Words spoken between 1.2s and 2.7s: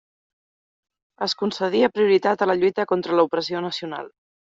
Es concedia prioritat a la